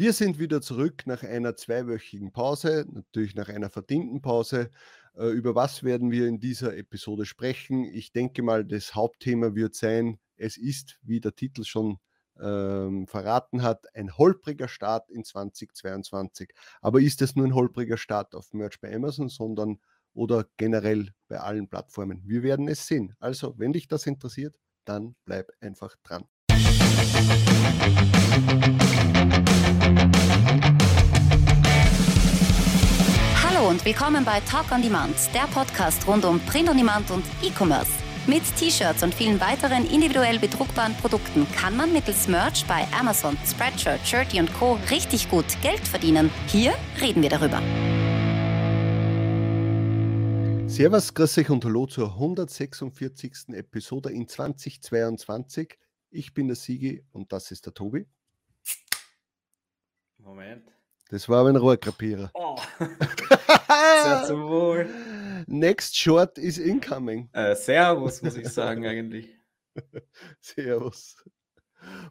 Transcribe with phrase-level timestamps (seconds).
[0.00, 4.70] Wir sind wieder zurück nach einer zweiwöchigen Pause, natürlich nach einer verdienten Pause.
[5.16, 7.82] Äh, über was werden wir in dieser Episode sprechen?
[7.82, 11.98] Ich denke mal, das Hauptthema wird sein, es ist, wie der Titel schon
[12.40, 16.54] ähm, verraten hat, ein holpriger Start in 2022.
[16.80, 19.80] Aber ist es nur ein holpriger Start auf Merch bei Amazon, sondern
[20.14, 22.22] oder generell bei allen Plattformen?
[22.24, 23.16] Wir werden es sehen.
[23.18, 24.54] Also, wenn dich das interessiert,
[24.84, 26.24] dann bleib einfach dran.
[33.78, 37.92] Und willkommen bei Talk on Demand, der Podcast rund um Print on Demand und E-Commerce.
[38.26, 44.04] Mit T-Shirts und vielen weiteren individuell bedruckbaren Produkten kann man mittels Merch bei Amazon, Spreadshirt,
[44.04, 44.78] Shirty und Co.
[44.90, 46.30] richtig gut Geld verdienen.
[46.48, 47.62] Hier reden wir darüber.
[50.68, 53.50] Servus, grüß euch und hallo zur 146.
[53.50, 55.78] Episode in 2022.
[56.10, 58.06] Ich bin der Sigi und das ist der Tobi.
[60.16, 60.77] Moment.
[61.10, 62.30] Das war aber ein Rohrkrapierer.
[62.34, 62.56] Oh.
[64.04, 64.88] Sehr zum Wohl.
[65.46, 67.30] Next short is incoming.
[67.32, 69.28] Äh, servus, muss ich sagen, eigentlich.
[70.40, 71.16] Servus.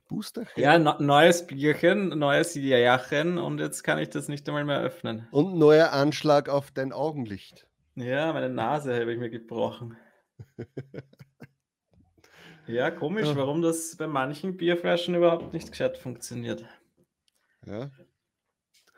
[0.07, 0.45] Booster.
[0.55, 5.27] Ja, no neues Bierchen, neues Jährchen und jetzt kann ich das nicht einmal mehr öffnen.
[5.31, 7.67] Und neuer Anschlag auf dein Augenlicht.
[7.95, 9.97] Ja, meine Nase habe ich mir gebrochen.
[12.67, 13.35] ja, komisch, Ja.
[13.35, 16.63] warum das bei manchen Bierflaschen überhaupt nicht gescheit funktioniert.
[17.65, 17.91] Ja.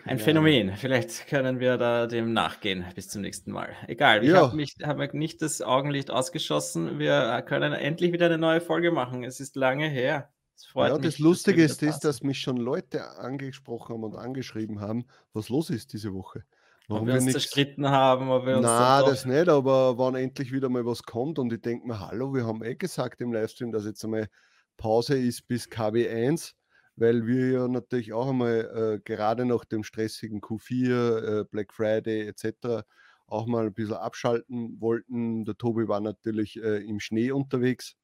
[0.03, 0.75] Ein Keine Phänomen.
[0.78, 3.75] Vielleicht können wir da dem nachgehen bis zum nächsten Mal.
[3.88, 4.44] Egal, ich Ja.
[4.44, 7.00] habe mich hab nicht das Augenlicht ausgeschossen.
[7.00, 9.23] Wir können endlich wieder eine neue Folge machen.
[9.23, 10.30] Es ist lange her.
[10.72, 13.94] Freut Ja, mich, das wir Lustige wieder ist da das, dass mich schon Leute angesprochen
[13.94, 16.44] haben und angeschrieben haben, was los ist diese Woche.
[16.91, 20.16] ob wir uns nichts- zerstritten haben, ob wir uns dann doch- das nicht, aber wann
[20.16, 23.31] endlich wieder mal was kommt und ich denke mir, hallo, wir haben eh gesagt im
[23.31, 24.28] Livestream, dass jetzt einmal
[24.75, 26.56] Pause ist bis KW1,
[27.00, 32.28] weil wir ja natürlich auch einmal äh, gerade nach dem stressigen Q4, äh, Black Friday
[32.28, 32.86] etc.
[33.25, 35.45] auch mal ein bisschen abschalten wollten.
[35.45, 37.96] Der Tobi war natürlich äh, im Schnee unterwegs,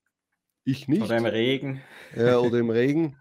[0.64, 1.81] ich nicht oder im Regen.
[2.16, 3.18] ja, oder im Regen.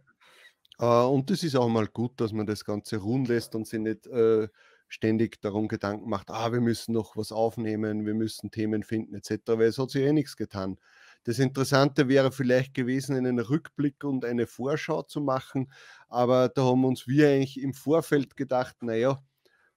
[0.78, 3.80] Äh, und das ist auch mal gut, dass man das Ganze ruhen lässt und sich
[3.80, 4.48] nicht äh,
[4.88, 9.40] ständig darum Gedanken macht, ah, wir müssen noch was aufnehmen, wir müssen Themen finden etc.,
[9.46, 10.78] weil es hat sich eh nichts getan.
[11.24, 15.72] Das Interessante wäre vielleicht gewesen, einen Rückblick und eine Vorschau zu machen,
[16.08, 19.22] aber da haben uns wir eigentlich im Vorfeld gedacht, naja,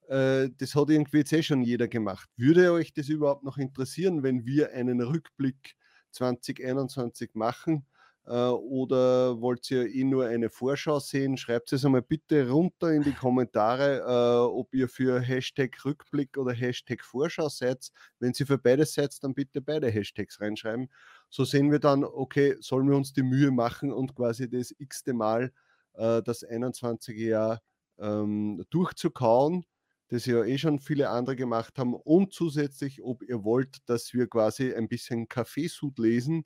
[0.09, 2.29] äh, das hat irgendwie jetzt eh schon jeder gemacht.
[2.37, 5.75] Würde euch das überhaupt noch interessieren, wenn wir einen Rückblick
[6.11, 7.85] 2021 machen?
[8.27, 11.37] Äh, oder wollt ihr eh nur eine Vorschau sehen?
[11.37, 16.51] Schreibt es einmal bitte runter in die Kommentare, äh, ob ihr für Hashtag Rückblick oder
[16.53, 17.89] Hashtag Vorschau seid.
[18.19, 20.89] Wenn ihr für beides seid, dann bitte beide Hashtags reinschreiben.
[21.29, 25.13] So sehen wir dann, okay, sollen wir uns die Mühe machen und quasi das x-te
[25.13, 25.53] Mal
[25.93, 27.17] äh, das 21.
[27.17, 27.61] Jahr
[27.97, 29.65] ähm, durchzukauen,
[30.09, 31.93] das ja eh schon viele andere gemacht haben.
[31.93, 36.45] Und zusätzlich, ob ihr wollt, dass wir quasi ein bisschen Kaffeesud lesen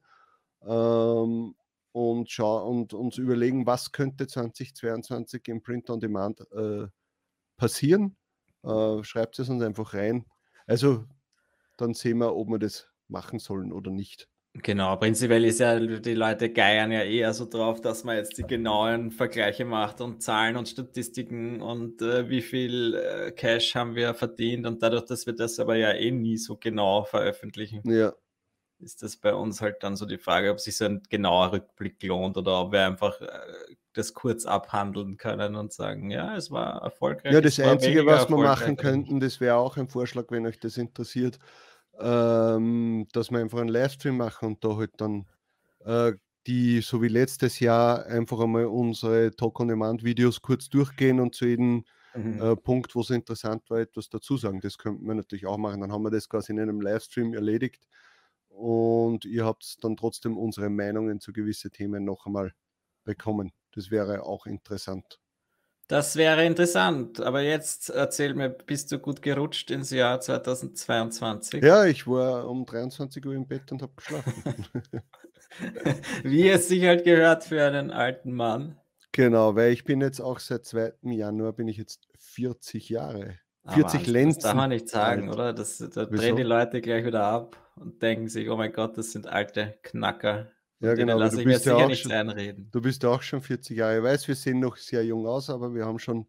[0.63, 1.55] ähm,
[1.91, 6.87] und, schau und uns überlegen, was könnte 2022 im Print on Demand äh,
[7.57, 8.17] passieren.
[8.63, 10.25] Äh, schreibt es uns einfach rein.
[10.67, 11.05] Also
[11.77, 14.27] dann sehen wir, ob wir das machen sollen oder nicht.
[14.53, 18.43] Genau, prinzipiell ist ja, die Leute geiern ja eher so drauf, dass man jetzt die
[18.43, 24.13] genauen Vergleiche macht und Zahlen und Statistiken und äh, wie viel äh, Cash haben wir
[24.13, 28.13] verdient und dadurch, dass wir das aber ja eh nie so genau veröffentlichen, Ja,
[28.81, 32.01] ist das bei uns halt dann so die Frage, ob sich so ein genauer Rückblick
[32.03, 33.27] lohnt oder ob wir einfach äh,
[33.93, 37.33] das kurz abhandeln können und sagen, ja, es war erfolgreich.
[37.33, 40.77] ja das Einzige, was wir machen könnten, das wäre auch ein Vorschlag, wenn euch das
[40.77, 41.39] interessiert,
[41.99, 45.25] ähm, dass wir einfach einen Livestream machen und da halt dann
[45.85, 46.13] äh,
[46.47, 52.41] die, so wie letztes Jahr, einfach einmal unsere Talk-on-Demand-Videos kurz durchgehen und zu jedem Mhm.
[52.41, 54.59] äh, Punkt, wo es interessant war, etwas dazu sagen.
[54.59, 55.81] Das könnten wir natürlich auch machen.
[55.81, 57.87] Dann haben wir das quasi in einem Livestream erledigt
[58.61, 62.53] und ihr habt dann trotzdem unsere Meinungen zu gewissen Themen noch einmal
[63.03, 63.51] bekommen.
[63.73, 65.19] Das wäre auch interessant.
[65.87, 71.61] Das wäre interessant, aber jetzt erzähl mir, bist du gut gerutscht ins Jahr 2022?
[71.61, 74.67] Ja, ich war um 23 Uhr im Bett und habe geschlafen.
[76.23, 78.79] Wie es sich halt gehört für einen alten Mann.
[79.11, 80.93] genau, weil ich bin jetzt auch seit 2.
[81.01, 83.39] Januar bin ich jetzt 40 Jahre.
[83.63, 84.41] Ah, 40 Wahnsinn, Das Lenzen.
[84.41, 85.33] darf man nicht sagen, alt.
[85.33, 85.53] oder?
[85.53, 86.21] Das, da Wieso?
[86.21, 89.77] drehen die Leute gleich wieder ab und denken sich, oh mein Gott, das sind alte
[89.83, 90.47] Knacker.
[90.79, 91.13] Ja, genau.
[91.13, 92.69] aber lasse Du ich mir bist, ja auch schon, einreden.
[92.71, 93.97] du bist ja auch schon 40 Jahre.
[93.99, 96.25] Ich weiß, wir sehen noch sehr jung aus, aber wir haben schon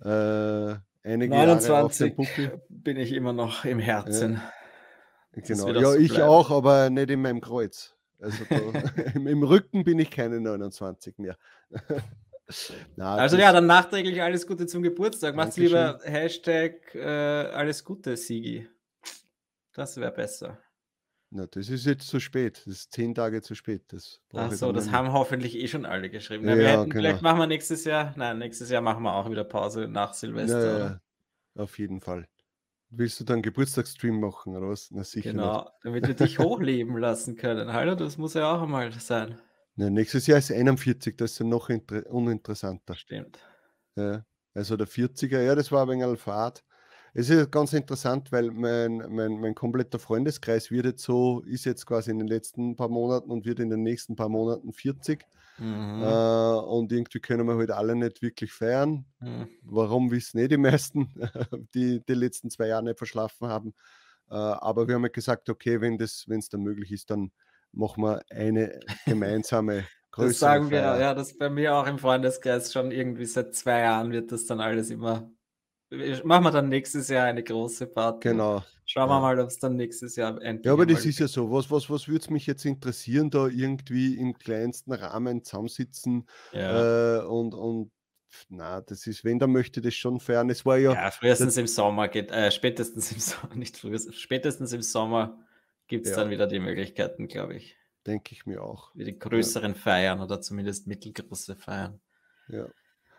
[0.00, 2.62] äh, einige Jahre auf 29 dem Buckel.
[2.68, 4.40] bin ich immer noch im Herzen.
[5.32, 5.68] Das Genau.
[5.72, 6.28] Ja, ich bleiben.
[6.28, 7.96] auch, aber nicht in meinem Kreuz.
[8.20, 8.56] Also da,
[9.14, 11.36] im, im Rücken bin ich keine 29 mehr.
[12.96, 15.34] Na, also ja, dann nachträglich alles Gute zum Geburtstag.
[15.34, 18.68] Mach's lieber Hashtag äh, alles Gute, Sigi.
[19.72, 20.58] Das wäre besser.
[21.30, 22.62] Na, das ist jetzt zu spät.
[22.66, 23.84] Das ist zehn Tage zu spät.
[23.88, 26.44] Das Ach so, das haben hoffentlich eh schon alle geschrieben.
[26.44, 27.02] Na, ja, hätten, genau.
[27.02, 28.12] Vielleicht machen wir nächstes Jahr.
[28.16, 30.78] Nein, nächstes Jahr machen wir auch wieder Pause nach Silvester.
[30.78, 31.00] Ja, ja,
[31.62, 32.26] auf jeden Fall.
[32.90, 34.90] Willst du dann Geburtstagsstream machen oder was?
[34.90, 35.30] Na sicher.
[35.30, 35.72] Genau, nicht.
[35.84, 37.72] damit wir dich hochleben lassen können.
[37.72, 39.38] Hallo, das muss ja auch einmal sein.
[39.76, 42.94] Na, nächstes Jahr ist 41, das ist ja noch uninteressanter.
[42.94, 43.38] Stimmt.
[43.96, 44.24] Ja,
[44.54, 46.64] also der 40er, ja, das war ein wenig Fahrt.
[47.12, 51.84] Es ist ganz interessant, weil mein, mein, mein kompletter Freundeskreis wird jetzt so, ist jetzt
[51.84, 55.26] quasi in den letzten paar Monaten und wird in den nächsten paar Monaten 40.
[55.58, 56.02] Mhm.
[56.02, 59.04] Äh, und irgendwie können wir halt alle nicht wirklich feiern.
[59.18, 59.48] Mhm.
[59.62, 61.12] Warum wissen nicht die meisten,
[61.74, 63.74] die die letzten zwei Jahre nicht verschlafen haben.
[64.30, 67.32] Äh, aber wir haben halt gesagt, okay, wenn es dann möglich ist, dann
[67.72, 72.72] machen wir eine gemeinsame größere Das sagen wir, ja, das bei mir auch im Freundeskreis
[72.72, 75.30] schon irgendwie seit zwei Jahren wird das dann alles immer
[76.22, 78.28] Machen wir dann nächstes Jahr eine große Party.
[78.28, 78.62] Genau.
[78.86, 79.20] Schauen wir ja.
[79.20, 80.66] mal, ob es dann nächstes Jahr endlich.
[80.66, 81.50] Ja, aber das ist ja so.
[81.50, 87.18] Was, was, was würde es mich jetzt interessieren, da irgendwie im kleinsten Rahmen zusammensitzen ja.
[87.18, 87.90] äh, und, und
[88.48, 90.48] na, das ist, wenn, dann möchte das schon fern.
[90.48, 90.92] Es war ja.
[90.92, 95.44] Ja, frühestens im Sommer geht, äh, spätestens im Sommer, nicht frühestens, spätestens im Sommer
[95.90, 96.18] gibt es ja.
[96.18, 97.76] dann wieder die Möglichkeiten, glaube ich.
[98.06, 98.92] Denke ich mir auch.
[98.94, 99.78] Wie die größeren ja.
[99.78, 102.00] Feiern oder zumindest mittelgroße Feiern.
[102.48, 102.68] Ja.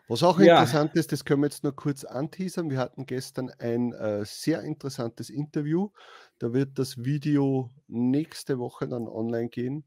[0.07, 0.55] Was auch ja.
[0.55, 2.69] interessant ist, das können wir jetzt nur kurz anteasern.
[2.69, 5.89] Wir hatten gestern ein äh, sehr interessantes Interview.
[6.39, 9.83] Da wird das Video nächste Woche dann online gehen.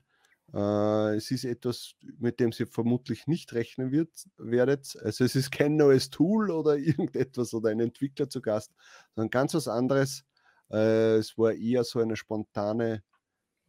[0.53, 4.95] Äh, es ist etwas, mit dem Sie vermutlich nicht rechnen wird, werdet.
[5.03, 8.73] Also es ist kein neues Tool oder irgendetwas oder ein Entwickler zu Gast,
[9.15, 10.25] sondern ganz was anderes.
[10.71, 13.03] Äh, es war eher so eine spontane,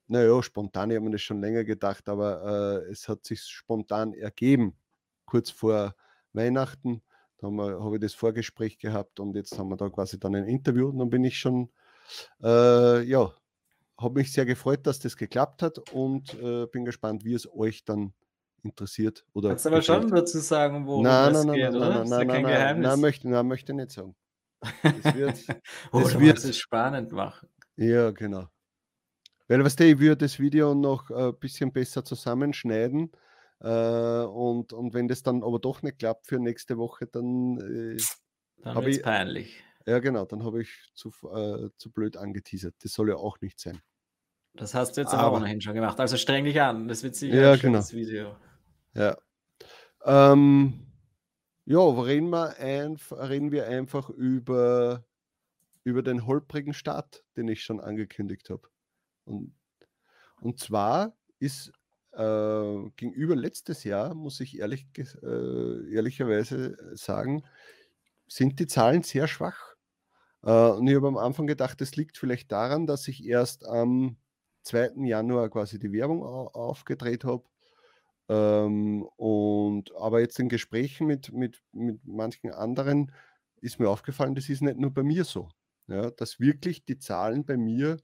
[0.07, 4.13] naja, spontan, ich habe mir das schon länger gedacht, aber äh, es hat sich spontan
[4.13, 4.77] ergeben,
[5.25, 5.95] kurz vor
[6.33, 7.01] Weihnachten.
[7.37, 10.45] Da habe hab ich das Vorgespräch gehabt und jetzt haben wir da quasi dann ein
[10.45, 11.69] Interview und dann bin ich schon,
[12.43, 13.33] äh, ja,
[13.97, 17.83] habe mich sehr gefreut, dass das geklappt hat und äh, bin gespannt, wie es euch
[17.85, 18.13] dann
[18.63, 19.25] interessiert.
[19.33, 21.89] Oder Kannst du aber schon dazu sagen, wo nein, es nein, geht, nein, oder?
[21.89, 22.87] Nein, nein, nein, kein Geheimnis.
[22.87, 24.15] Nein, möchte, nein, möchte nicht sagen.
[24.83, 25.47] Das wird,
[25.91, 27.49] das wird es spannend machen.
[27.77, 28.47] Ja, genau.
[29.47, 33.11] Weil, was du, ich würde das Video noch ein äh, bisschen besser zusammenschneiden
[33.59, 37.59] äh, und, und wenn das dann aber doch nicht klappt für nächste Woche, dann.
[37.59, 37.97] Äh,
[38.63, 39.63] dann wird es peinlich.
[39.85, 42.73] Ja, genau, dann habe ich zu, äh, zu blöd angeteasert.
[42.81, 43.81] Das soll ja auch nicht sein.
[44.53, 45.99] Das hast du jetzt aber ohnehin schon gemacht.
[45.99, 47.79] Also streng dich an, das wird sicher ja, ein genau.
[47.91, 48.35] Video.
[48.93, 49.17] Ja.
[50.05, 50.87] Ähm,
[51.65, 55.03] ja, reden wir, ein, reden wir einfach über,
[55.83, 58.69] über den holprigen Start, den ich schon angekündigt habe.
[59.25, 59.55] Und,
[60.41, 61.71] und zwar ist
[62.13, 67.43] äh, gegenüber letztes Jahr, muss ich ehrlich, äh, ehrlicherweise sagen,
[68.27, 69.75] sind die Zahlen sehr schwach.
[70.43, 74.17] Äh, und ich habe am Anfang gedacht, das liegt vielleicht daran, dass ich erst am
[74.63, 75.05] 2.
[75.05, 77.43] Januar quasi die Werbung aufgedreht habe.
[78.27, 83.11] Ähm, und aber jetzt in Gesprächen mit, mit, mit manchen anderen
[83.61, 85.49] ist mir aufgefallen, das ist nicht nur bei mir so.
[85.87, 87.97] Ja, dass wirklich die Zahlen bei mir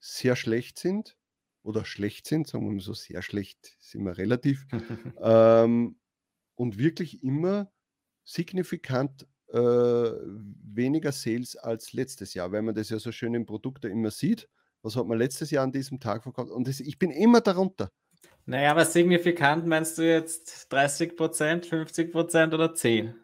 [0.00, 1.16] sehr schlecht sind
[1.62, 4.66] oder schlecht sind, sagen wir mal so, sehr schlecht ist immer relativ,
[5.20, 5.98] ähm,
[6.54, 7.70] und wirklich immer
[8.24, 13.84] signifikant äh, weniger Sales als letztes Jahr, weil man das ja so schön im Produkt
[13.84, 14.48] immer sieht.
[14.82, 16.50] Was hat man letztes Jahr an diesem Tag verkauft?
[16.50, 17.90] Und das, ich bin immer darunter.
[18.46, 23.14] Naja, aber signifikant meinst du jetzt 30 Prozent, 50 Prozent oder 10?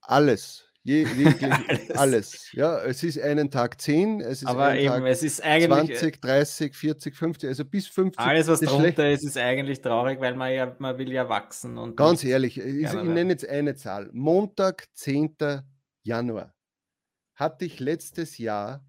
[0.00, 0.66] Alles.
[0.82, 1.04] Je,
[1.68, 1.90] alles.
[1.90, 2.52] alles.
[2.52, 6.22] Ja, es ist einen Tag 10, es ist Aber eben, Tag es ist eigentlich 20,
[6.22, 8.18] 30, 40, 50, also bis 50.
[8.18, 11.76] Alles, was drunter ist, ist eigentlich traurig, weil man ja, man will ja wachsen.
[11.76, 14.08] Und Ganz ehrlich, ich, ich nenne jetzt eine Zahl.
[14.12, 15.36] Montag, 10.
[16.04, 16.54] Januar
[17.34, 18.84] hatte ich letztes Jahr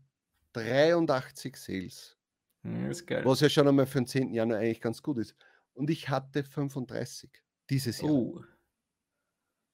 [0.54, 2.16] 83 Sales.
[2.67, 2.89] Hm,
[3.24, 4.33] was ja schon einmal für den 10.
[4.33, 5.36] Januar eigentlich ganz gut ist.
[5.74, 7.29] Und ich hatte 35
[7.69, 8.12] dieses Jahr.
[8.12, 8.41] Uh.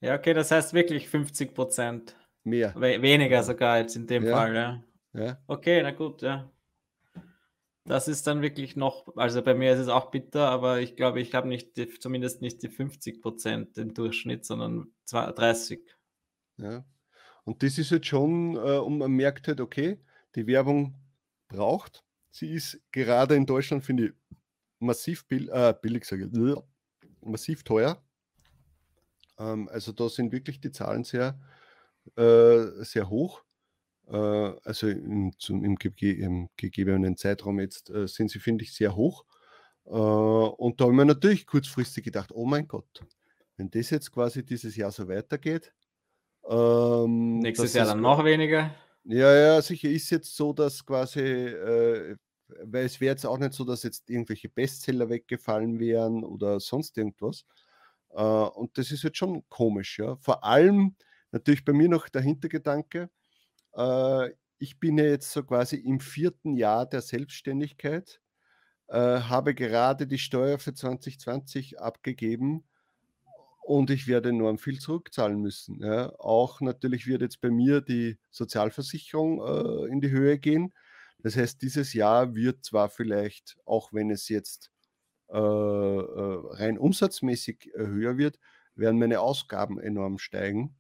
[0.01, 2.15] Ja, okay, das heißt wirklich 50 Prozent.
[2.43, 2.73] Mehr.
[2.75, 4.35] We weniger sogar jetzt in dem ja.
[4.35, 4.83] Fall, ja.
[5.13, 5.41] ja.
[5.47, 6.51] Okay, na gut, ja.
[7.85, 11.19] Das ist dann wirklich noch, also bei mir ist es auch bitter, aber ich glaube,
[11.19, 15.81] ich habe nicht die, zumindest nicht die 50 Prozent im Durchschnitt, sondern 30.
[16.57, 16.85] Ja.
[17.43, 19.99] Und das ist jetzt schon, äh, und man merkt halt, okay,
[20.35, 20.95] die Werbung
[21.47, 22.03] braucht.
[22.33, 24.13] Sie ist gerade in Deutschland, finde ich,
[24.79, 26.55] massiv bill äh, billig, sage ich,
[27.21, 28.03] massiv teuer.
[29.37, 31.39] Ähm, also da sind wirklich die Zahlen sehr,
[32.17, 33.43] äh, sehr hoch.
[34.07, 38.95] Äh, also im, zum, im, im, gegebenen Zeitraum jetzt äh, sind sie, finde ich, sehr
[38.95, 39.25] hoch.
[39.85, 43.05] Äh, und da haben wir natürlich kurzfristig gedacht, oh mein Gott,
[43.57, 45.71] wenn das jetzt quasi dieses Jahr so weitergeht.
[46.49, 48.73] Ähm, Nächstes Jahr dann noch weniger.
[49.05, 52.15] Ja, ja, sicher ist jetzt so, dass quasi, äh,
[52.63, 56.97] weil es wäre jetzt auch nicht so, dass jetzt irgendwelche Bestseller weggefallen wären oder sonst
[56.97, 57.43] irgendwas.
[58.11, 60.15] Äh, und das ist jetzt schon komisch, ja.
[60.17, 60.95] Vor allem
[61.31, 63.09] natürlich bei mir noch der Hintergedanke,
[63.75, 64.29] äh,
[64.59, 68.21] ich bin ja jetzt so quasi im vierten Jahr der Selbstständigkeit,
[68.89, 72.65] äh, habe gerade die Steuer für 2020 abgegeben
[73.63, 75.79] und ich werde enorm viel zurückzahlen müssen.
[75.81, 76.13] Ja.
[76.19, 80.73] Auch natürlich wird jetzt bei mir die Sozialversicherung äh, in die Höhe gehen.
[81.19, 84.71] Das heißt, dieses Jahr wird zwar vielleicht, auch wenn es jetzt
[85.29, 88.37] äh, äh rein umsatzmäßig äh, höher wird,
[88.75, 90.75] werden meine Ausgaben enorm steigen.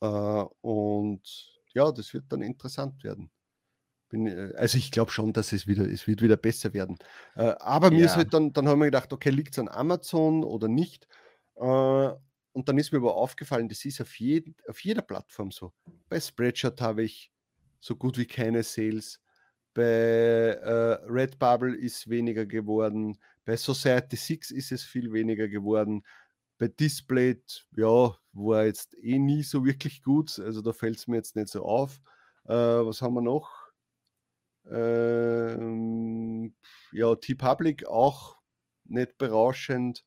[0.00, 1.22] Äh, und
[1.74, 3.30] ja, das wird dann interessant werden.
[4.08, 6.96] Bin, äh, also ich glaube schon, dass es wieder, es wird wieder besser werden.
[7.34, 8.06] aber mir ja.
[8.06, 11.06] ist halt dann, dann haben wir gedacht, okay, liegt es an Amazon oder nicht?
[11.56, 12.10] Äh,
[12.52, 15.72] und dann ist mir aber aufgefallen, das ist auf, jeden, auf jeder Plattform so.
[16.08, 17.32] Bei Spreadshirt habe ich
[17.80, 19.20] so gut wie keine Sales.
[19.74, 23.18] Bei äh, Redbubble ist weniger geworden.
[23.44, 26.04] Bei Society 6 ist es viel weniger geworden.
[26.58, 27.42] Bei Display,
[27.76, 30.38] ja, war jetzt eh nie so wirklich gut.
[30.38, 32.00] Also da fällt es mir jetzt nicht so auf.
[32.44, 33.50] Äh, was haben wir noch?
[34.70, 36.54] Ähm,
[36.92, 38.36] ja, T-Public auch
[38.84, 40.04] nicht berauschend.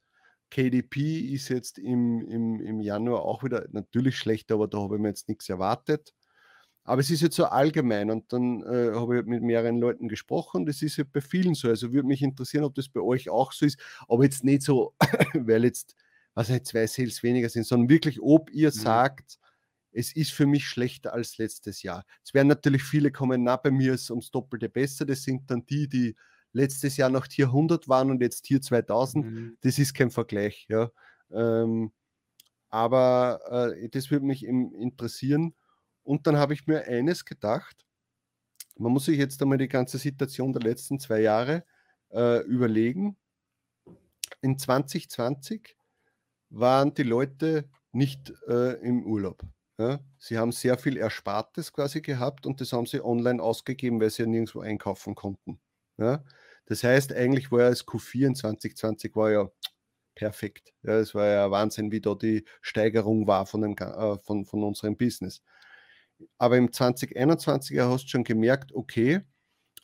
[0.49, 5.01] KDP ist jetzt im, im, im Januar auch wieder natürlich schlecht, aber da habe ich
[5.01, 6.13] mir jetzt nichts erwartet.
[6.87, 10.65] Aber es ist jetzt so allgemein und dann äh, habe ich mit mehreren Leuten gesprochen.
[10.65, 11.67] Das ist ja bei vielen so.
[11.67, 13.77] Also würde mich interessieren, ob das bei euch auch so ist.
[14.07, 14.93] Aber jetzt nicht so,
[15.33, 15.95] weil jetzt,
[16.33, 18.71] was nicht, zwei Sales weniger sind, sondern wirklich, ob ihr mhm.
[18.71, 19.37] sagt,
[19.91, 22.05] es ist für mich schlechter als letztes Jahr.
[22.23, 25.05] Es werden natürlich viele kommen, na, bei mir ist es ums Doppelte besser.
[25.05, 26.15] Das sind dann die, die
[26.57, 29.57] letztes Jahr noch Tier 100 waren und jetzt Tier 2000, mhm.
[29.61, 30.65] das ist kein Vergleich.
[30.69, 30.89] Ja.
[31.31, 31.91] Ähm,
[32.69, 35.55] aber äh, das würde mich interessieren.
[36.03, 37.85] Und dann habe ich mir eines gedacht,
[38.77, 41.63] man muss sich jetzt einmal die ganze Situation der letzten zwei Jahre
[42.11, 43.17] äh, überlegen.
[44.41, 45.75] In 2020
[46.49, 49.41] waren die Leute nicht äh, im Urlaub.
[49.77, 49.99] Ja?
[50.17, 54.23] Sie haben sehr viel Erspartes quasi gehabt und das haben sie online ausgegeben, weil sie
[54.23, 55.59] ja nirgendwo einkaufen konnten.
[55.97, 56.23] Ja?
[56.67, 59.49] Das heißt, eigentlich war ja das Q4 in 2020 war ja
[60.15, 60.73] perfekt.
[60.83, 64.63] Ja, es war ja Wahnsinn, wie da die Steigerung war von, dem, äh, von, von
[64.63, 65.41] unserem Business.
[66.37, 69.21] Aber im 2021 hast du schon gemerkt, okay,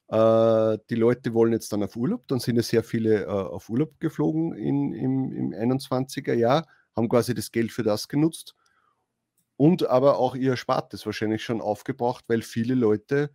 [0.10, 2.28] äh, die Leute wollen jetzt dann auf Urlaub.
[2.28, 7.10] Dann sind ja sehr viele äh, auf Urlaub geflogen in, im, im 21er Jahr, haben
[7.10, 8.56] quasi das Geld für das genutzt
[9.58, 13.32] und aber auch ihr Spartes wahrscheinlich schon aufgebraucht, weil viele Leute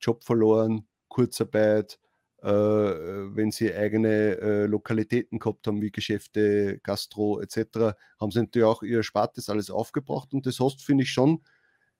[0.00, 1.98] Job verloren, Kurzarbeit,
[2.46, 4.08] wenn sie eigene
[4.38, 9.70] äh, Lokalitäten gehabt haben, wie Geschäfte, Gastro etc., haben sie natürlich auch ihr Spartes alles
[9.70, 10.34] aufgebracht.
[10.34, 11.42] Und das hast, finde ich, schon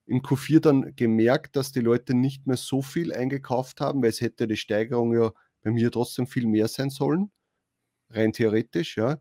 [0.06, 4.20] im Q4 dann gemerkt, dass die Leute nicht mehr so viel eingekauft haben, weil es
[4.20, 5.32] hätte die Steigerung ja
[5.62, 7.30] bei mir trotzdem viel mehr sein sollen,
[8.10, 9.20] rein theoretisch, ja.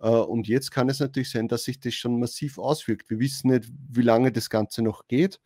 [0.00, 3.10] Äh, und jetzt kann es natürlich sein, dass sich das schon massiv auswirkt.
[3.10, 5.40] Wir wissen nicht, wie lange das Ganze noch geht.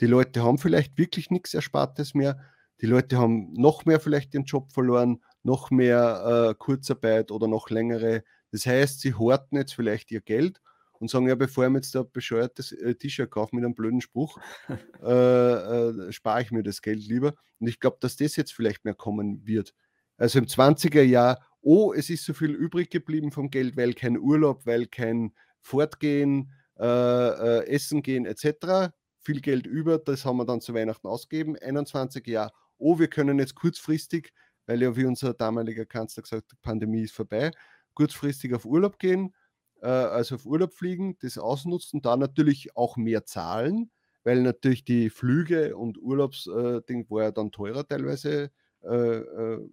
[0.00, 2.40] Die Leute haben vielleicht wirklich nichts Erspartes mehr
[2.80, 7.70] die Leute haben noch mehr vielleicht ihren Job verloren, noch mehr äh, Kurzarbeit oder noch
[7.70, 8.24] längere.
[8.52, 10.60] Das heißt, sie horten jetzt vielleicht ihr Geld
[10.98, 14.00] und sagen, ja, bevor ich mir jetzt ein bescheuertes äh, T-Shirt kaufe mit einem blöden
[14.00, 14.38] Spruch,
[15.02, 17.34] äh, äh, spare ich mir das Geld lieber.
[17.58, 19.74] Und ich glaube, dass das jetzt vielleicht mehr kommen wird.
[20.16, 24.18] Also im 20er Jahr, oh, es ist so viel übrig geblieben vom Geld, weil kein
[24.18, 28.92] Urlaub, weil kein Fortgehen, äh, äh, Essen gehen etc.
[29.18, 31.56] Viel Geld über, das haben wir dann zu Weihnachten ausgegeben.
[31.56, 34.32] 21er Jahr, oh, wir können jetzt kurzfristig,
[34.66, 37.50] weil ja wie unser damaliger Kanzler gesagt hat, die Pandemie ist vorbei,
[37.94, 39.34] kurzfristig auf Urlaub gehen,
[39.82, 43.90] äh, also auf Urlaub fliegen, das ausnutzen, da natürlich auch mehr zahlen,
[44.24, 48.50] weil natürlich die Flüge und Urlaubsding äh, war ja dann teurer teilweise,
[48.82, 49.70] äh, äh,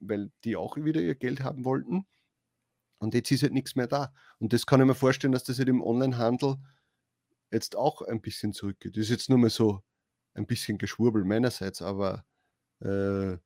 [0.00, 2.06] weil die auch wieder ihr Geld haben wollten.
[2.98, 4.12] Und jetzt ist halt nichts mehr da.
[4.40, 6.56] Und das kann ich mir vorstellen, dass das halt im Onlinehandel
[7.50, 8.96] jetzt auch ein bisschen zurückgeht.
[8.96, 9.82] Das ist jetzt nur mal so
[10.38, 12.24] ein bisschen Geschwurbel meinerseits, aber
[12.80, 13.36] äh,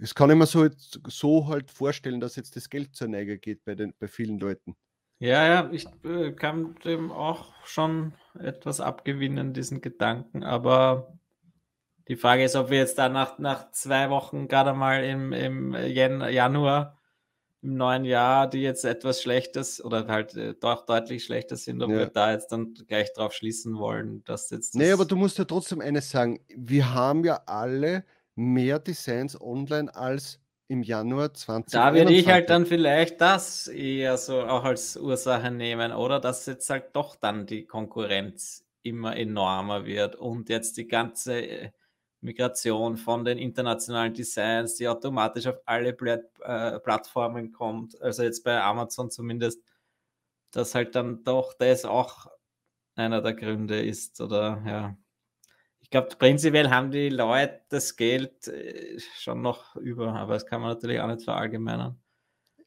[0.00, 0.68] es kann ich mir so,
[1.06, 4.76] so halt vorstellen, dass jetzt das Geld zur Neige geht bei, den, bei vielen Leuten.
[5.20, 11.18] Ja, ja, ich äh, kann dem auch schon etwas abgewinnen, diesen Gedanken, aber
[12.06, 15.74] die Frage ist, ob wir jetzt da nach, nach zwei Wochen gerade mal im, im
[15.74, 16.97] Januar
[17.62, 21.90] im neuen Jahr, die jetzt etwas Schlechtes oder halt äh, doch deutlich schlechter sind, ob
[21.90, 21.98] ja.
[21.98, 24.74] wir da jetzt dann gleich drauf schließen wollen, dass jetzt.
[24.74, 26.40] Nee, aber du musst ja trotzdem eines sagen.
[26.54, 31.72] Wir haben ja alle mehr Designs online als im Januar 20.
[31.72, 36.20] Da würde ich halt dann vielleicht das eher so auch als Ursache nehmen, oder?
[36.20, 41.70] Dass jetzt halt doch dann die Konkurrenz immer enormer wird und jetzt die ganze äh,
[42.20, 48.42] Migration von den internationalen Designs, die automatisch auf alle Plat äh, Plattformen kommt, also jetzt
[48.44, 49.62] bei Amazon zumindest,
[50.50, 52.26] dass halt dann doch das auch
[52.96, 54.96] einer der Gründe ist oder ja.
[55.80, 60.60] Ich glaube, prinzipiell haben die Leute das Geld äh, schon noch über, aber das kann
[60.60, 61.98] man natürlich auch nicht verallgemeinern.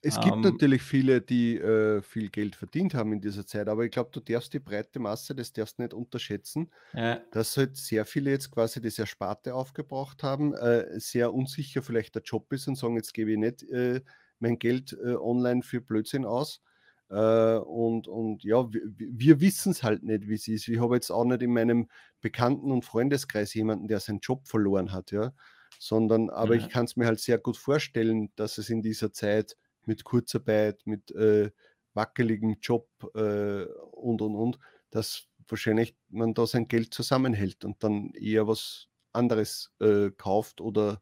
[0.03, 3.85] Es gibt ähm, natürlich viele, die äh, viel Geld verdient haben in dieser Zeit, aber
[3.85, 7.19] ich glaube, du darfst die breite Masse, das darfst nicht unterschätzen, ja.
[7.31, 12.23] dass halt sehr viele jetzt quasi das Ersparte aufgebraucht haben, äh, sehr unsicher vielleicht der
[12.23, 14.01] Job ist und sagen, jetzt gebe ich nicht äh,
[14.39, 16.61] mein Geld äh, online für Blödsinn aus.
[17.09, 20.67] Äh, und, und ja, wir, wir wissen es halt nicht, wie es ist.
[20.67, 21.89] Ich habe jetzt auch nicht in meinem
[22.21, 25.33] Bekannten- und Freundeskreis jemanden, der seinen Job verloren hat, ja.
[25.77, 26.61] Sondern, aber ja.
[26.61, 30.81] ich kann es mir halt sehr gut vorstellen, dass es in dieser Zeit mit Kurzarbeit,
[30.85, 31.51] mit äh,
[31.93, 34.59] wackeligem Job äh, und und und,
[34.89, 41.01] dass wahrscheinlich man da sein Geld zusammenhält und dann eher was anderes äh, kauft oder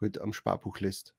[0.00, 1.14] halt am Sparbuch lässt.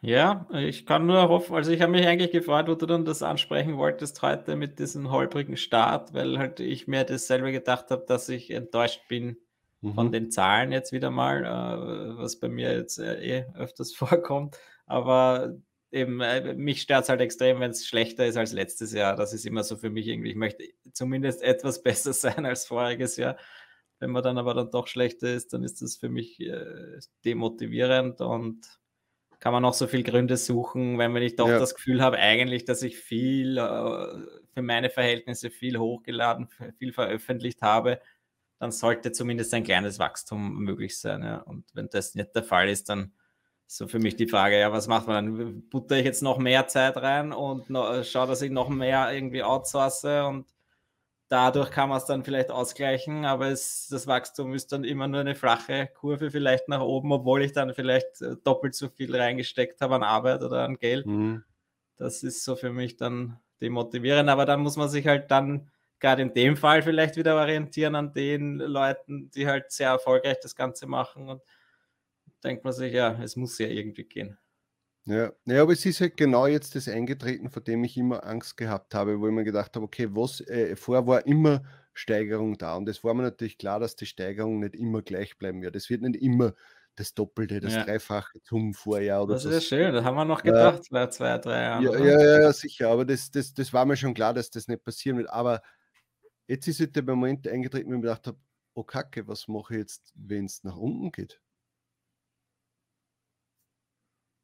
[0.00, 3.22] Ja, ich kann nur hoffen, also ich habe mich eigentlich gefreut, wo du dann das
[3.22, 8.28] ansprechen wolltest heute mit diesem holprigen Start, weil halt ich mir dasselbe gedacht habe, dass
[8.28, 9.38] ich enttäuscht bin
[9.80, 9.94] mhm.
[9.94, 14.58] von den Zahlen jetzt wieder mal, äh, was bei mir jetzt äh, eh öfters vorkommt.
[14.86, 15.56] Aber
[15.90, 19.16] eben, äh, mich stört es halt extrem, wenn es schlechter ist als letztes Jahr.
[19.16, 23.16] Das ist immer so für mich irgendwie, ich möchte zumindest etwas besser sein als voriges
[23.16, 23.36] Jahr.
[24.00, 28.20] Wenn man dann aber dann doch schlechter ist, dann ist das für mich äh, demotivierend
[28.20, 28.66] und
[29.38, 31.58] kann man noch so viele Gründe suchen, wenn ich doch ja.
[31.58, 36.48] das Gefühl habe, eigentlich, dass ich viel äh, für meine Verhältnisse viel hochgeladen,
[36.78, 38.00] viel veröffentlicht habe,
[38.58, 41.22] dann sollte zumindest ein kleines Wachstum möglich sein.
[41.22, 41.38] Ja.
[41.38, 43.12] Und wenn das nicht der Fall ist, dann
[43.66, 45.68] so für mich die Frage, ja, was macht man dann?
[45.68, 49.42] Butter ich jetzt noch mehr Zeit rein und noch, schaue, dass ich noch mehr irgendwie
[49.42, 50.46] outsource und
[51.28, 55.20] dadurch kann man es dann vielleicht ausgleichen, aber es, das Wachstum ist dann immer nur
[55.20, 59.80] eine flache Kurve vielleicht nach oben, obwohl ich dann vielleicht äh, doppelt so viel reingesteckt
[59.80, 61.06] habe an Arbeit oder an Geld.
[61.06, 61.42] Mhm.
[61.96, 66.22] Das ist so für mich dann demotivierend, aber dann muss man sich halt dann gerade
[66.22, 70.86] in dem Fall vielleicht wieder orientieren an den Leuten, die halt sehr erfolgreich das Ganze
[70.86, 71.42] machen und
[72.44, 74.38] denkt man sich, ja, es muss ja irgendwie gehen.
[75.06, 78.56] Ja, ja, aber es ist halt genau jetzt das eingetreten, vor dem ich immer Angst
[78.56, 82.76] gehabt habe, wo ich mir gedacht habe, okay, was äh, vorher war immer Steigerung da
[82.76, 85.76] und es war mir natürlich klar, dass die Steigerung nicht immer gleich bleiben wird.
[85.76, 86.54] Es wird nicht immer
[86.96, 87.84] das Doppelte, das ja.
[87.84, 91.06] Dreifache zum Vorjahr oder Das ist ja schön, das haben wir noch gedacht, äh, zwei,
[91.08, 91.82] zwei, drei Jahren.
[91.84, 94.84] Ja, ja, ja, sicher, aber das, das, das war mir schon klar, dass das nicht
[94.84, 95.28] passieren wird.
[95.28, 95.60] Aber
[96.46, 98.38] jetzt ist halt der Moment eingetreten, wo ich mir gedacht habe,
[98.74, 101.40] oh Kacke, was mache ich jetzt, wenn es nach unten geht?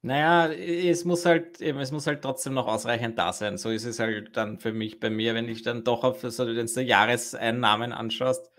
[0.02, 3.58] Naja, es muss halt eben, es muss halt trotzdem noch ausreichend da sein.
[3.58, 6.46] So ist es halt dann für mich bei mir, wenn ich dann doch auf so
[6.46, 8.50] den Jahreseinnahmen anschaust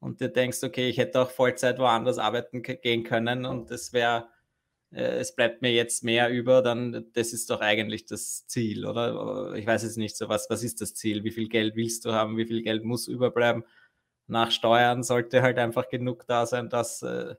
[0.00, 4.28] und dir denkst, okay, ich hätte auch Vollzeit woanders arbeiten gehen können und es wäre,
[4.92, 9.54] äh, es bleibt mir jetzt mehr über, dann das ist doch eigentlich das Ziel, oder?
[9.54, 11.24] Ich weiß jetzt nicht so, was, was ist das Ziel?
[11.24, 12.36] Wie viel Geld willst du haben?
[12.36, 13.64] Wie viel Geld muss überbleiben?
[14.28, 17.36] Nach Steuern sollte halt einfach genug da sein, dass äh,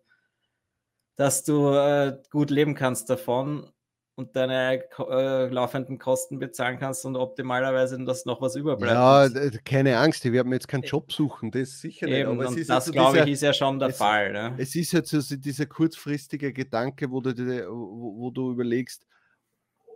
[1.15, 3.71] dass du äh, gut leben kannst davon
[4.15, 9.35] und deine äh, laufenden Kosten bezahlen kannst und optimalerweise dass noch was überbleibt.
[9.35, 12.47] Ja, keine Angst, wir werden jetzt keinen Job suchen, das ist sicher Eben, nicht.
[12.47, 14.31] Aber das, also glaube ich, ist ja schon der es, Fall.
[14.31, 14.55] Ne?
[14.57, 19.07] Es ist jetzt so dieser kurzfristige Gedanke, wo du, wo, wo du überlegst,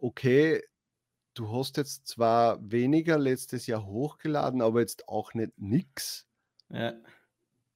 [0.01, 0.63] okay,
[1.35, 6.27] du hast jetzt zwar weniger letztes Jahr hochgeladen, aber jetzt auch nicht nix.
[6.69, 6.93] Ja.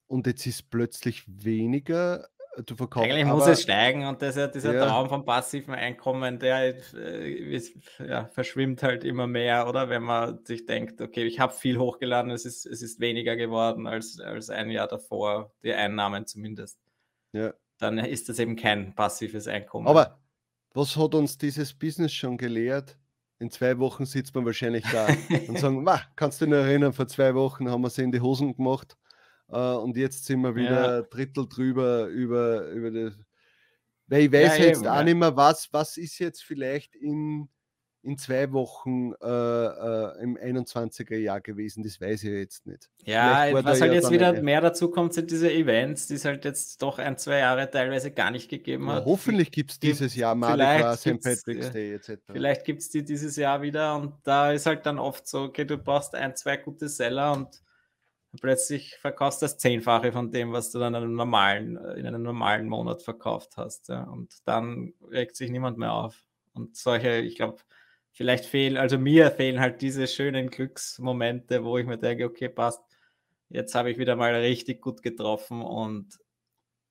[0.08, 3.10] Und jetzt ist plötzlich weniger du verkaufst.
[3.10, 4.86] Eigentlich muss es steigen und dieser, dieser ja.
[4.86, 7.62] Traum vom passiven Einkommen, der äh,
[8.00, 9.90] ja, verschwimmt halt immer mehr, oder?
[9.90, 13.88] Wenn man sich denkt, okay, ich habe viel hochgeladen, es ist, es ist weniger geworden
[13.88, 16.78] als, als ein Jahr davor, die Einnahmen zumindest.
[17.32, 17.54] Ja.
[17.78, 19.88] Dann ist das eben kein passives Einkommen.
[19.88, 20.20] Aber
[20.74, 22.98] was hat uns dieses Business schon gelehrt?
[23.40, 25.08] In zwei Wochen sitzt man wahrscheinlich da
[25.48, 28.22] und sagen, kannst du dich noch erinnern, vor zwei Wochen haben wir sie in die
[28.22, 28.98] Hosen gemacht
[29.52, 31.02] Uh, und jetzt sind wir wieder ja.
[31.02, 33.14] Drittel drüber über, über das.
[34.08, 35.04] Weil ich weiß ja, jetzt eben, auch ja.
[35.04, 37.50] nicht mehr, was, was ist jetzt vielleicht in,
[38.02, 42.90] in zwei Wochen äh, äh, im 21er Jahr gewesen, das weiß ich jetzt nicht.
[43.04, 44.42] Ja, was halt jetzt wieder eine...
[44.42, 48.12] mehr dazu kommt, sind diese Events, die es halt jetzt doch ein, zwei Jahre teilweise
[48.12, 49.06] gar nicht gegeben hat.
[49.06, 50.64] hoffentlich gibt es dieses Jahr Mardi
[50.96, 51.22] St.
[51.22, 52.22] Patrick's Day etc.
[52.32, 55.66] Vielleicht gibt es die dieses Jahr wieder und da ist halt dann oft so, okay,
[55.66, 57.62] du brauchst ein, zwei gute Seller und
[58.40, 62.24] Plötzlich verkaufst du das Zehnfache von dem, was du dann in einem normalen, in einem
[62.24, 63.90] normalen Monat verkauft hast.
[63.90, 64.04] Ja.
[64.04, 66.24] Und dann regt sich niemand mehr auf.
[66.54, 67.62] Und solche, ich glaube,
[68.12, 72.82] vielleicht fehlen, also mir fehlen halt diese schönen Glücksmomente, wo ich mir denke, okay, passt,
[73.50, 76.18] jetzt habe ich wieder mal richtig gut getroffen und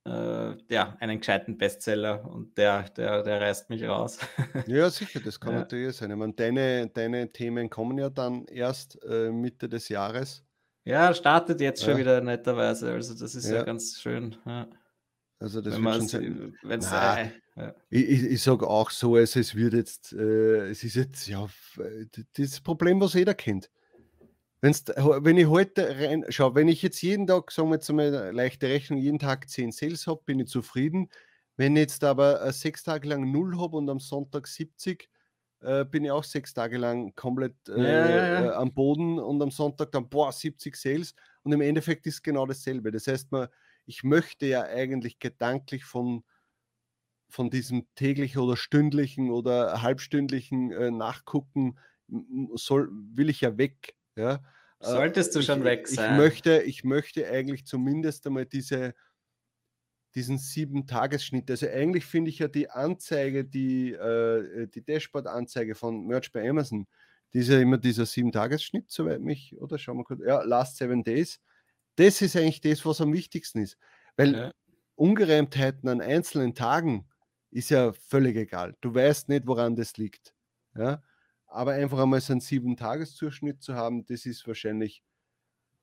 [0.06, 4.18] äh, ja, einen gescheiten Bestseller und der, der, der reißt mich raus.
[4.66, 5.60] Ja, sicher, das kann ja.
[5.60, 6.10] natürlich sein.
[6.10, 10.44] Ich meine, deine, deine Themen kommen ja dann erst äh, Mitte des Jahres.
[10.84, 12.92] Ja, startet jetzt schon wieder netterweise.
[12.92, 14.36] Also das ist ja, ja ganz schön.
[14.46, 14.68] Ja.
[15.38, 16.56] Also das Wenn wird schon sein.
[16.62, 17.74] Wenn's, Na, äh, ja.
[17.88, 21.48] Ich, ich, ich sage auch so, es, es wird jetzt, äh, es ist jetzt, ja,
[22.36, 23.70] das Problem, was jeder kennt.
[24.62, 28.14] Wenn's, wenn ich heute rein, schau, wenn ich jetzt jeden Tag, sagen wir jetzt mal
[28.14, 31.08] eine leichte Rechnung, jeden Tag 10 Sales habe, bin ich zufrieden.
[31.56, 35.08] Wenn ich jetzt aber äh, sechs Tage lang 0 habe und am Sonntag 70,
[35.60, 38.44] äh, bin ich auch sechs Tage lang komplett äh, ja, ja.
[38.44, 41.14] Äh, am Boden und am Sonntag dann, boah, 70 Sales.
[41.42, 42.90] Und im Endeffekt ist es genau dasselbe.
[42.90, 43.48] Das heißt, man,
[43.86, 46.24] ich möchte ja eigentlich gedanklich von,
[47.28, 51.78] von diesem täglichen oder stündlichen oder halbstündlichen äh, Nachgucken,
[52.54, 54.34] soll, will ich ja weg ja.
[54.80, 56.12] Äh, Solltest du ich, schon weg sein.
[56.12, 58.94] Ich möchte, ich möchte eigentlich zumindest einmal diese,
[60.14, 61.50] diesen sieben Tagesschnitt.
[61.50, 66.86] Also eigentlich finde ich ja die Anzeige, die, äh, die Dashboard-Anzeige von Merch bei Amazon,
[67.32, 70.76] die ist ja immer dieser sieben Tagesschnitt, soweit mich, oder schauen wir kurz, ja, Last
[70.78, 71.40] Seven Days.
[71.96, 73.78] Das ist eigentlich das, was am wichtigsten ist.
[74.16, 74.52] Weil ja.
[74.96, 77.08] Ungereimtheiten an einzelnen Tagen
[77.50, 78.76] ist ja völlig egal.
[78.80, 80.34] Du weißt nicht, woran das liegt.
[80.76, 81.02] Ja?
[81.46, 85.02] Aber einfach einmal so einen sieben Tageszuschnitt zu haben, das ist wahrscheinlich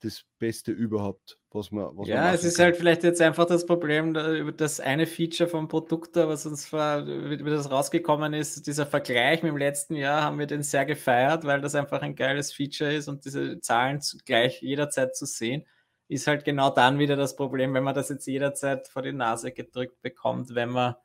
[0.02, 1.90] das Beste überhaupt, was man.
[1.98, 2.66] Was ja, man es ist kann.
[2.66, 7.38] halt vielleicht jetzt einfach das Problem, über das eine Feature vom Produkt, was uns wie
[7.44, 11.62] das rausgekommen ist, dieser Vergleich mit dem letzten Jahr, haben wir den sehr gefeiert, weil
[11.62, 15.66] das einfach ein geiles Feature ist und diese Zahlen gleich jederzeit zu sehen,
[16.08, 19.52] ist halt genau dann wieder das Problem, wenn man das jetzt jederzeit vor die Nase
[19.52, 20.96] gedrückt bekommt, wenn man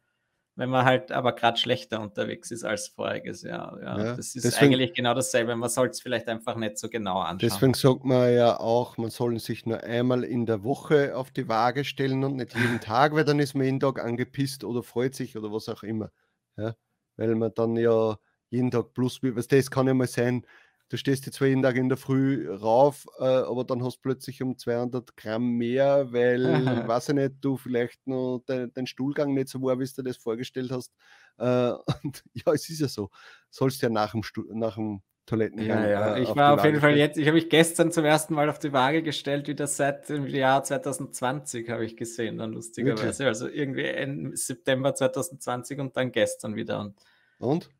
[0.54, 3.80] wenn man halt aber gerade schlechter unterwegs ist als voriges Jahr.
[3.80, 5.56] Ja, ja das ist deswegen, eigentlich genau dasselbe.
[5.56, 7.38] Man soll es vielleicht einfach nicht so genau anschauen.
[7.38, 11.48] Deswegen sagt man ja auch, man soll sich nur einmal in der Woche auf die
[11.48, 15.14] Waage stellen und nicht jeden Tag, weil dann ist man jeden Tag angepisst oder freut
[15.14, 16.10] sich oder was auch immer.
[16.56, 16.74] Ja,
[17.16, 18.18] weil man dann ja
[18.50, 20.46] jeden Tag plus, was das kann ja mal sein,
[20.92, 24.00] du stehst jetzt zwar jeden Tag in der Früh rauf, äh, aber dann hast du
[24.02, 26.44] plötzlich um 200 Gramm mehr, weil,
[26.86, 30.18] weiß ich nicht, du vielleicht noch de, dein Stuhlgang nicht so war, wie du das
[30.18, 30.92] vorgestellt hast.
[31.38, 31.72] Äh,
[32.04, 33.08] und ja, es ist ja so.
[33.48, 35.82] Sollst ja nach dem, Stuhl, nach dem Toilettengang.
[35.82, 36.16] Ja, ja.
[36.16, 38.58] Äh, ich war auf jeden Fall jetzt, ich habe mich gestern zum ersten Mal auf
[38.58, 43.02] die Waage gestellt, wie das seit dem Jahr 2020 habe ich gesehen, dann lustigerweise.
[43.02, 43.26] Wirklich?
[43.28, 46.80] Also irgendwie im September 2020 und dann gestern wieder.
[46.80, 46.96] Und?
[47.38, 47.70] und?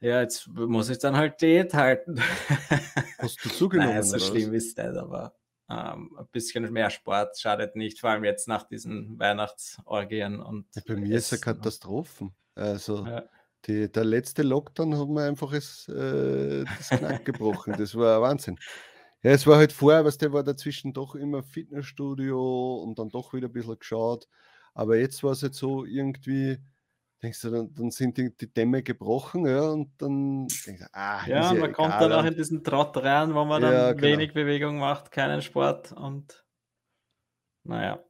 [0.00, 2.20] Ja, jetzt muss ich dann halt Diät halten.
[3.18, 3.94] Hast du zugenommen?
[3.94, 5.34] Nein, so schlimm ist das, aber
[5.68, 10.40] ähm, ein bisschen mehr Sport schadet nicht, vor allem jetzt nach diesen Weihnachtsorgien.
[10.40, 12.30] Und ja, bei mir ist es eine Katastrophe.
[12.54, 13.24] Also ja.
[13.66, 17.74] die, der letzte Lockdown hat mir einfach das, äh, das Knack gebrochen.
[17.76, 18.58] Das war Wahnsinn.
[19.22, 23.32] Ja, es war halt vorher, was der war dazwischen doch immer Fitnessstudio und dann doch
[23.32, 24.28] wieder ein bisschen geschaut.
[24.74, 26.58] Aber jetzt war es jetzt so irgendwie,
[27.22, 31.26] denkst du, dann, dann sind die, die, Dämme gebrochen, ja, und dann denkst du, ah,
[31.26, 34.02] ja, man ja kommt dann auch in diesen Trott rein, wo man dann ja, genau.
[34.02, 36.44] wenig Bewegung macht, keinen Sport und
[37.64, 38.02] naja.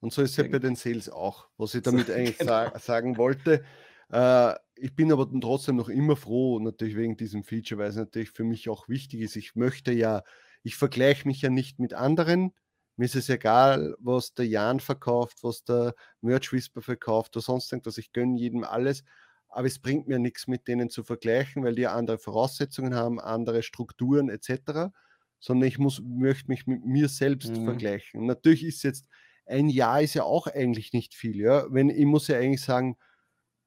[0.00, 2.70] Und so ist es ja bei den Sales auch, was ich damit eigentlich genau.
[2.70, 3.64] sa sagen wollte.
[4.10, 8.30] Äh, ich bin aber trotzdem noch immer froh, natürlich wegen diesem Feature, weil es natürlich
[8.30, 9.36] für mich auch wichtig ist.
[9.36, 10.22] Ich möchte ja,
[10.62, 12.52] ich vergleiche mich ja nicht mit anderen,
[12.96, 17.70] mir ist es egal, was der Jan verkauft, was der Merch Whisper verkauft oder sonst
[17.70, 17.98] irgendwas.
[17.98, 19.04] Ich gönne jedem alles.
[19.48, 23.62] Aber es bringt mir nichts, mit denen zu vergleichen, weil die andere Voraussetzungen haben, andere
[23.62, 24.92] Strukturen etc.
[25.40, 27.64] Sondern ich muss, möchte mich mit mir selbst mhm.
[27.64, 28.26] vergleichen.
[28.26, 29.06] Natürlich ist jetzt
[29.46, 31.36] ein Jahr ist ja auch eigentlich nicht viel.
[31.36, 31.66] Ja?
[31.70, 32.96] Wenn, ich muss ja eigentlich sagen,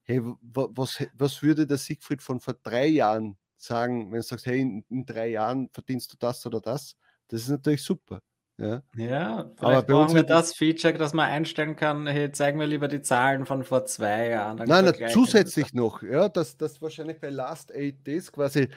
[0.03, 4.59] hey, was, was würde der Siegfried von vor drei Jahren sagen, wenn du sagst, hey,
[4.59, 6.97] in, in drei Jahren verdienst du das oder das?
[7.27, 8.21] Das ist natürlich super.
[8.59, 12.89] Ja, ja aber uns wir das Feature, dass man einstellen kann, hey, zeigen wir lieber
[12.89, 14.57] die Zahlen von vor zwei Jahren.
[14.57, 18.67] Nein, na, zusätzlich noch, ja, dass das wahrscheinlich bei Last Eight Days quasi,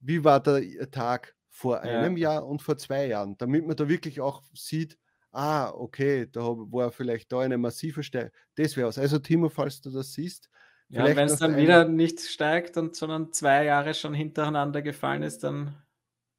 [0.00, 2.32] wie war der Tag vor einem ja.
[2.32, 4.96] Jahr und vor zwei Jahren, damit man da wirklich auch sieht,
[5.32, 8.32] ah, okay, da war vielleicht da eine massive Steigerung.
[8.54, 8.98] Das wäre was.
[8.98, 10.48] Also, Timo, falls du das siehst,
[10.88, 15.44] ja, wenn es dann wieder nicht steigt und sondern zwei Jahre schon hintereinander gefallen ist,
[15.44, 15.74] dann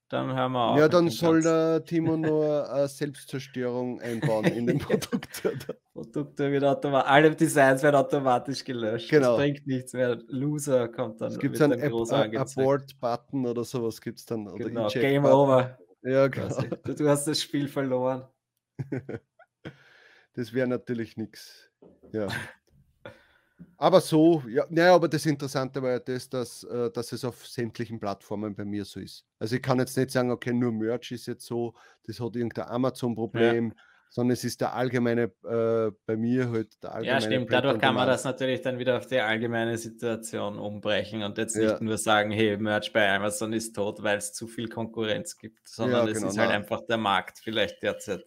[0.10, 0.78] dann hören wir auf.
[0.80, 5.43] Ja, dann soll der Timo nur äh, Selbstzerstörung einbauen in den Produkt.
[5.93, 9.10] Produkte wird automatisch, alle Designs werden automatisch gelöscht.
[9.10, 9.30] Genau.
[9.30, 10.17] Das bringt nichts mehr.
[10.28, 11.32] Loser kommt dann.
[11.32, 14.48] Es gibt einen Ab Abort-Button oder sowas gibt es dann.
[14.48, 15.78] Oder genau, Game Over.
[16.02, 16.60] Ja, genau.
[16.84, 18.28] Du hast das Spiel verloren.
[20.34, 21.69] das wäre natürlich nichts.
[22.12, 22.28] Ja.
[23.78, 27.48] Aber so, ja, naja, aber das Interessante war ja das, dass, äh, dass es auf
[27.48, 29.26] sämtlichen Plattformen bei mir so ist.
[29.39, 32.67] Also ich kann jetzt nicht sagen, okay, nur Merch ist jetzt so, das hat irgendein
[32.67, 33.84] Amazon-Problem, ja.
[34.10, 37.22] sondern es ist der allgemeine, äh, bei mir halt der allgemeine.
[37.22, 41.38] Ja, stimmt, dadurch kann man das natürlich dann wieder auf die allgemeine Situation umbrechen und
[41.38, 41.80] jetzt nicht ja.
[41.80, 46.06] nur sagen, hey, Merch bei Amazon ist tot, weil es zu viel Konkurrenz gibt, sondern
[46.06, 48.26] ja, genau, es ist halt einfach der Markt vielleicht derzeit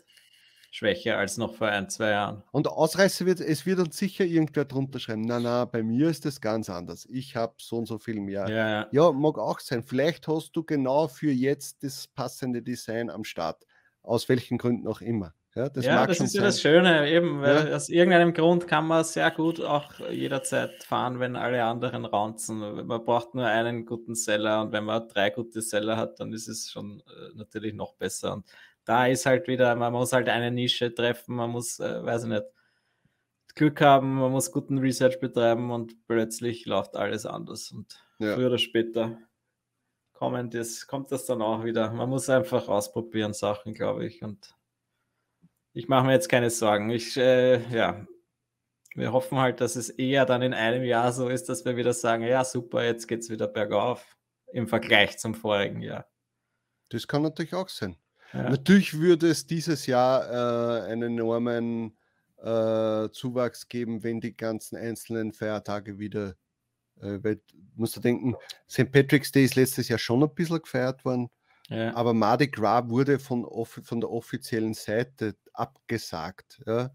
[0.73, 2.43] schwächer als noch vor ein, zwei Jahren.
[2.51, 6.25] Und Ausreißer wird, es wird uns sicher irgendwer drunter schreiben, na, na, bei mir ist
[6.25, 7.07] das ganz anders.
[7.11, 8.49] Ich habe so und so viel mehr.
[8.49, 8.89] Ja, ja.
[8.91, 9.83] ja, mag auch sein.
[9.83, 13.65] Vielleicht hast du genau für jetzt das passende Design am Start.
[14.03, 15.35] Aus welchen Gründen auch immer.
[15.55, 17.77] Ja, das, ja, das ist ja das Schöne, eben, weil ja.
[17.77, 22.87] aus irgendeinem Grund kann man sehr gut auch jederzeit fahren, wenn alle anderen raunzen.
[22.87, 26.49] Man braucht nur einen guten Seller und wenn man drei gute Seller hat, dann ist
[26.49, 28.33] es schon äh, natürlich noch besser.
[28.33, 28.47] Und
[28.85, 32.29] da ist halt wieder, man muss halt eine Nische treffen, man muss, äh, weiß ich
[32.31, 32.45] nicht,
[33.55, 37.71] Glück haben, man muss guten Research betreiben und plötzlich läuft alles anders.
[37.71, 38.35] Und ja.
[38.35, 39.19] früher oder später
[40.15, 41.93] kommen das, kommt das dann auch wieder.
[41.93, 44.23] Man muss einfach ausprobieren, Sachen, glaube ich.
[44.23, 44.57] Und
[45.75, 46.91] ich mache mir jetzt keine Sorgen.
[46.91, 48.07] Ich, äh, ja,
[48.95, 51.93] wir hoffen halt, dass es eher dann in einem Jahr so ist, dass wir wieder
[51.93, 54.17] sagen, ja, super, jetzt geht es wieder bergauf
[54.53, 56.07] im Vergleich zum vorigen Jahr.
[56.89, 57.97] Das kann natürlich auch sein.
[58.33, 58.51] Ja.
[58.51, 61.97] Natürlich würde es dieses Jahr äh, einen enormen
[62.39, 66.35] äh, Zuwachs geben, wenn die ganzen einzelnen Feiertage wieder,
[67.01, 67.41] äh, weil
[67.75, 68.35] musst du denken,
[68.69, 68.91] St.
[68.91, 71.29] Patrick's Day ist letztes Jahr schon ein bisschen gefeiert worden,
[71.69, 71.95] ja.
[71.95, 76.63] aber Mardi Gras wurde von, von der offiziellen Seite abgesagt.
[76.67, 76.91] Ja?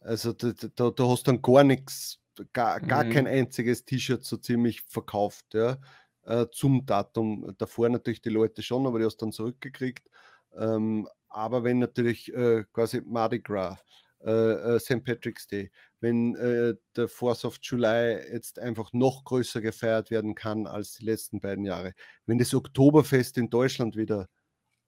[0.00, 2.20] Also da, da, da hast du dann gar nichts,
[2.52, 3.10] gar, gar mhm.
[3.10, 5.54] kein einziges T-Shirt so ziemlich verkauft.
[5.54, 5.78] Ja?
[6.22, 7.54] Äh, zum Datum.
[7.58, 10.08] Davor natürlich die Leute schon, aber die hast du dann zurückgekriegt.
[10.56, 13.78] Ähm, aber wenn natürlich äh, quasi Mardi Gras,
[14.20, 15.04] äh, äh St.
[15.04, 20.66] Patrick's Day, wenn äh, der Fourth of July jetzt einfach noch größer gefeiert werden kann
[20.66, 21.94] als die letzten beiden Jahre,
[22.26, 24.28] wenn das Oktoberfest in Deutschland wieder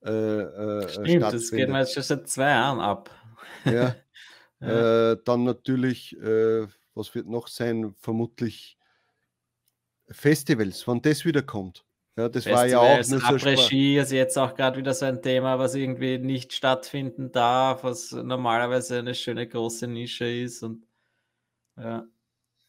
[0.03, 3.11] äh, äh, Stimmt, das geht mir jetzt schon seit zwei Jahren ab.
[3.65, 3.95] ja,
[4.59, 5.15] ja.
[5.15, 7.93] dann natürlich, was wird noch sein?
[7.99, 8.77] Vermutlich
[10.09, 11.85] Festivals, wann das wieder kommt.
[12.17, 13.15] Ja, das Festivals, war ja auch so
[13.47, 18.11] Regie ist jetzt auch gerade wieder so ein Thema, was irgendwie nicht stattfinden darf, was
[18.11, 20.85] normalerweise eine schöne große Nische ist und
[21.77, 22.05] ja.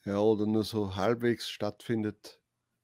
[0.05, 2.41] Ja, oder nur so halbwegs stattfindet.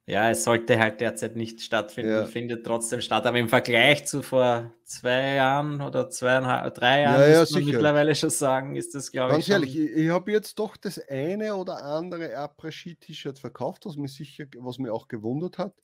[0.06, 2.24] Ja, es sollte halt derzeit nicht stattfinden, ja.
[2.24, 3.26] findet trotzdem statt.
[3.26, 7.64] Aber im Vergleich zu vor zwei Jahren oder zweieinhalb, drei Jahren, ja, ja, muss man
[7.66, 9.46] mittlerweile schon sagen, ist das, glaube ich.
[9.46, 14.14] Ganz ehrlich, ich, ich habe jetzt doch das eine oder andere Après-Ski-T-Shirt verkauft, was mich
[14.14, 15.74] sicher, was mir auch gewundert hat.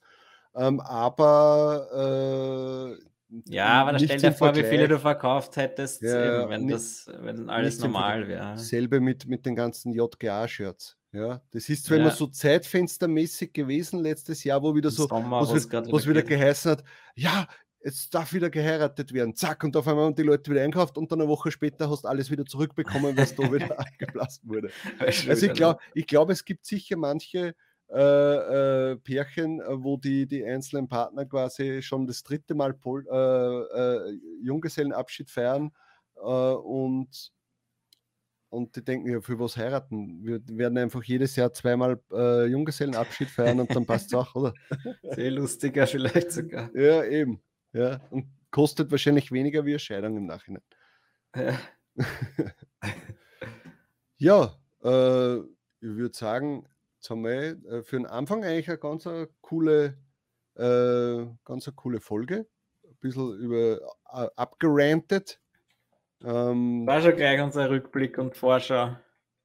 [0.57, 2.99] Ähm, aber äh,
[3.47, 4.65] ja, aber dann stell dir vor, Vergleich.
[4.65, 8.57] wie viele du verkauft hättest, ja, eben, wenn, nicht, das, wenn alles normal wäre.
[8.59, 10.97] Selbe mit, mit den ganzen JGA-Shirts.
[11.13, 12.05] Ja, das ist zwar ja.
[12.05, 16.73] immer so zeitfenstermäßig gewesen letztes Jahr, wo wieder so, Sommer, was, wieder, was wieder geheißen
[16.73, 17.47] hat, ja,
[17.85, 21.13] jetzt darf wieder geheiratet werden, zack, und auf einmal haben die Leute wieder einkauft und
[21.13, 24.71] dann eine Woche später hast du alles wieder zurückbekommen, was da wieder abgeblasen wurde.
[24.99, 27.55] Also ich glaube, ich glaub, es gibt sicher manche
[27.95, 33.07] äh, äh, Pärchen, äh, wo die, die einzelnen Partner quasi schon das dritte Mal Pol
[33.09, 35.71] äh, äh Junggesellenabschied feiern
[36.17, 37.33] und,
[38.51, 40.25] und die denken, ja, für was heiraten?
[40.25, 44.55] Wir werden einfach jedes Jahr zweimal Junggesellenabschied feiern und dann passt es auch, oder?
[45.03, 46.75] Sehr lustiger vielleicht sogar.
[46.75, 47.43] Ja, eben.
[47.73, 50.63] Ja, und kostet wahrscheinlich weniger wie eine Scheidung im Nachhinein.
[51.35, 51.59] Ja,
[54.19, 54.57] ja
[55.81, 56.69] ich würde sagen,
[57.05, 59.99] Jetzt haben wir äh, für den Anfang eigentlich eine ganz eine coole,
[60.55, 62.47] äh, ganz eine coole Folge.
[62.83, 63.79] Ein bisschen über
[64.11, 65.39] uh, abgerantet.
[66.23, 68.97] Ähm, War schon gleich unser Rückblick und Vorschau.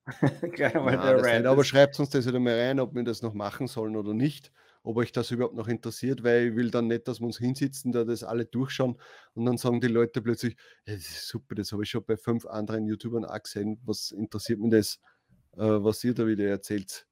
[0.54, 3.22] gleich mal Nein, der nicht, aber schreibt uns das wieder mal rein, ob wir das
[3.22, 4.54] noch machen sollen oder nicht.
[4.84, 7.92] Ob euch das überhaupt noch interessiert, weil ich will dann nicht, dass wir uns hinsitzen,
[7.92, 8.96] da das alle durchschauen
[9.34, 12.46] und dann sagen die Leute plötzlich, ja, das super, das habe ich schon bei fünf
[12.46, 13.82] anderen YouTubern auch gesehen.
[13.84, 15.02] Was interessiert mich das,
[15.58, 17.09] äh, was ihr da wieder erzählt?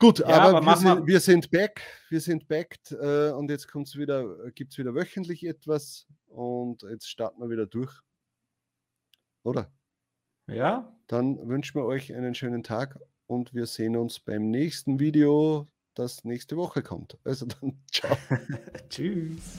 [0.00, 3.68] Gut, ja, aber, aber wir, sind, wir, sind, back, wir sind backed äh, und jetzt
[3.74, 7.92] wieder, gibt es wieder wöchentlich etwas und jetzt starten wir wieder durch.
[9.42, 9.70] Oder?
[10.46, 10.90] Ja.
[11.06, 16.24] Dann wünschen wir euch einen schönen Tag und wir sehen uns beim nächsten Video, das
[16.24, 17.18] nächste Woche kommt.
[17.24, 18.16] Also dann ciao.
[18.88, 19.58] Tschüss.